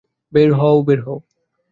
বের 0.33 0.49
হও! 1.05 1.17